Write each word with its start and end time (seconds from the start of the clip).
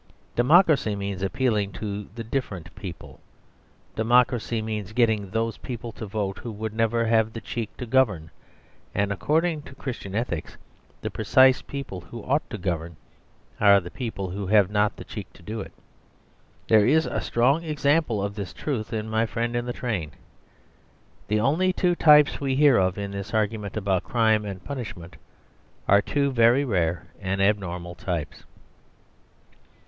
Democracy 0.35 0.95
means 0.95 1.21
appealing 1.21 1.71
to 1.71 2.05
the 2.15 2.23
different 2.23 2.73
people. 2.73 3.19
Democracy 3.95 4.59
means 4.59 4.93
getting 4.93 5.29
those 5.29 5.57
people 5.59 5.91
to 5.91 6.07
vote 6.07 6.39
who 6.39 6.51
would 6.51 6.73
never 6.73 7.05
have 7.05 7.33
the 7.33 7.39
cheek 7.39 7.69
to 7.77 7.85
govern: 7.85 8.31
and 8.95 9.11
(according 9.11 9.61
to 9.61 9.75
Christian 9.75 10.15
ethics) 10.15 10.57
the 11.01 11.11
precise 11.11 11.61
people 11.61 12.01
who 12.01 12.23
ought 12.23 12.49
to 12.49 12.57
govern 12.57 12.95
are 13.59 13.79
the 13.79 13.91
people 13.91 14.31
who 14.31 14.47
have 14.47 14.71
not 14.71 14.95
the 14.97 15.03
cheek 15.03 15.31
to 15.33 15.43
do 15.43 15.61
it. 15.61 15.71
There 16.67 16.87
is 16.87 17.05
a 17.05 17.21
strong 17.21 17.63
example 17.63 18.23
of 18.23 18.33
this 18.33 18.53
truth 18.53 18.91
in 18.93 19.07
my 19.07 19.27
friend 19.27 19.55
in 19.55 19.67
the 19.67 19.71
train. 19.71 20.13
The 21.27 21.39
only 21.39 21.71
two 21.73 21.93
types 21.93 22.41
we 22.41 22.55
hear 22.55 22.75
of 22.77 22.97
in 22.97 23.11
this 23.11 23.35
argument 23.35 23.77
about 23.77 24.03
crime 24.05 24.45
and 24.45 24.63
punishment 24.63 25.17
are 25.87 26.01
two 26.01 26.31
very 26.31 26.65
rare 26.65 27.05
and 27.21 27.39
abnormal 27.39 27.93
types. 27.93 28.45